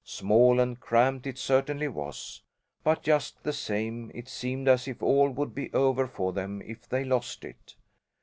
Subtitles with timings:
[0.03, 2.41] Small and cramped it certainly was,
[2.83, 6.89] but just the same it seemed as if all would be over for them if
[6.89, 7.75] they lost it.